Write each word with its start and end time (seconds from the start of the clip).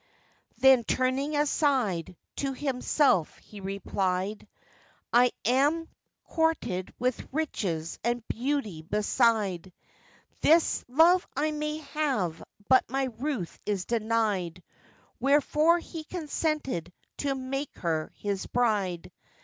Then, 0.57 0.83
turning 0.83 1.35
aside, 1.37 2.17
to 2.37 2.53
himself 2.53 3.37
he 3.37 3.59
replied, 3.61 4.47
'I 5.13 5.31
am 5.45 5.87
courted 6.23 6.91
with 6.97 7.27
riches 7.31 7.99
and 8.03 8.27
beauty 8.27 8.81
beside; 8.81 9.71
This 10.41 10.83
love 10.87 11.27
I 11.37 11.51
may 11.51 11.77
have, 11.93 12.41
but 12.67 12.89
my 12.89 13.09
Ruth 13.19 13.59
is 13.67 13.85
denied.' 13.85 14.63
Wherefore 15.19 15.77
he 15.77 16.03
consented 16.03 16.91
to 17.17 17.35
make 17.35 17.77
her 17.77 18.11
his 18.15 18.47
bride. 18.47 19.11